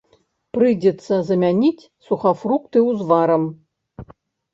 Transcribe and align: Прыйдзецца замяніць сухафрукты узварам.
Прыйдзецца 0.55 1.13
замяніць 1.29 1.89
сухафрукты 2.07 2.79
узварам. 2.89 3.43